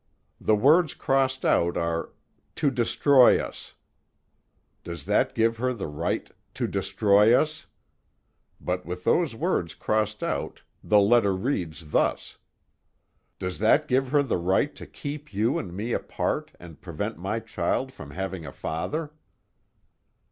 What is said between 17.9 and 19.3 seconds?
from having a father?